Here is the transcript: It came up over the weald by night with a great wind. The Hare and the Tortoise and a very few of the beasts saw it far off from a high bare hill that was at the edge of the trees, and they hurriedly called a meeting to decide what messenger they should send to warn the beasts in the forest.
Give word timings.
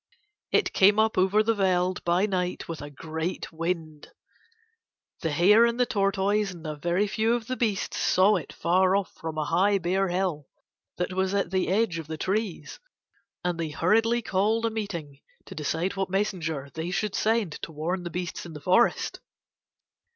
It 0.51 0.73
came 0.73 0.97
up 0.97 1.15
over 1.15 1.43
the 1.43 1.53
weald 1.53 2.03
by 2.03 2.25
night 2.25 2.67
with 2.67 2.81
a 2.81 2.89
great 2.89 3.51
wind. 3.53 4.11
The 5.21 5.29
Hare 5.29 5.63
and 5.67 5.79
the 5.79 5.85
Tortoise 5.85 6.49
and 6.49 6.65
a 6.65 6.75
very 6.75 7.05
few 7.05 7.35
of 7.35 7.45
the 7.45 7.55
beasts 7.55 7.97
saw 7.97 8.35
it 8.37 8.51
far 8.51 8.95
off 8.95 9.13
from 9.13 9.37
a 9.37 9.45
high 9.45 9.77
bare 9.77 10.07
hill 10.07 10.47
that 10.97 11.13
was 11.13 11.35
at 11.35 11.51
the 11.51 11.67
edge 11.67 11.99
of 11.99 12.07
the 12.07 12.17
trees, 12.17 12.79
and 13.43 13.59
they 13.59 13.69
hurriedly 13.69 14.23
called 14.23 14.65
a 14.65 14.71
meeting 14.71 15.19
to 15.45 15.53
decide 15.53 15.95
what 15.95 16.09
messenger 16.09 16.71
they 16.73 16.89
should 16.89 17.13
send 17.13 17.51
to 17.61 17.71
warn 17.71 18.01
the 18.01 18.09
beasts 18.09 18.43
in 18.43 18.53
the 18.53 18.59
forest. 18.61 19.19